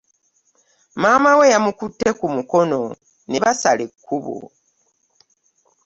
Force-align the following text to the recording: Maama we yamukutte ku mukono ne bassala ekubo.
Maama 1.01 1.31
we 1.39 1.45
yamukutte 1.53 2.09
ku 2.19 2.25
mukono 2.35 2.81
ne 3.29 3.37
bassala 3.43 3.81
ekubo. 3.87 4.35